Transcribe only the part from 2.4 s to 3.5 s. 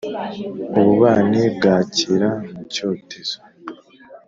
mu cyotezo,